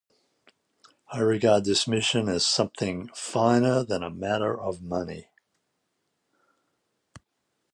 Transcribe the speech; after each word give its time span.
I 1.11 1.19
regard 1.19 1.63
this 1.63 1.87
mission 1.87 2.27
as 2.27 2.43
something 2.43 3.09
finer 3.13 3.83
than 3.83 4.01
a 4.01 4.09
matter 4.09 4.59
of 4.59 4.81
money. 4.81 5.27